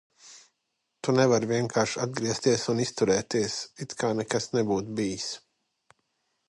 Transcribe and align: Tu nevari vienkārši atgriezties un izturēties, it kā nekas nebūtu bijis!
Tu 1.07 1.13
nevari 1.17 1.49
vienkārši 1.51 1.99
atgriezties 2.05 2.65
un 2.73 2.81
izturēties, 2.87 3.61
it 3.87 3.95
kā 4.01 4.11
nekas 4.23 4.53
nebūtu 4.59 4.97
bijis! 5.03 5.29